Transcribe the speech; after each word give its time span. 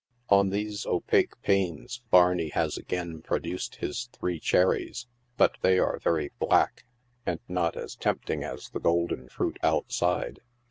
On 0.29 0.49
these 0.49 0.87
opaque 0.87 1.39
panes, 1.43 2.01
Barney 2.09 2.49
has 2.55 2.75
again 2.75 3.21
produced 3.21 3.75
his 3.75 4.09
three 4.13 4.39
cherries, 4.39 5.05
but 5.37 5.59
they 5.61 5.77
are 5.77 5.99
very 5.99 6.31
black, 6.39 6.85
and 7.23 7.39
not 7.47 7.77
as 7.77 7.97
tempting 7.97 8.43
as 8.43 8.69
the 8.69 8.79
golden 8.79 9.29
fruit 9.29 9.59
outside. 9.61 10.39